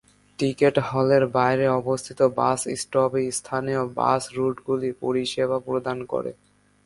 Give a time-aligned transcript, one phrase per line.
[0.39, 6.31] Ticket হলের বাইরে অবস্থিত বাস স্টপে স্থানীয় বাস রুটগুলি পরিষেবা প্রদান করে।